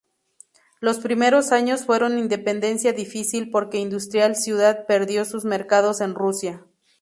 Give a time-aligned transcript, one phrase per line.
[0.79, 6.65] Los primeros años fueron independencia difícil porque industrial ciudad perdió sus mercados en Rusia.